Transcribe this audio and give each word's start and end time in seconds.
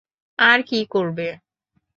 আর 0.39 0.59
কী 0.61 0.79
করবে? 0.85 1.27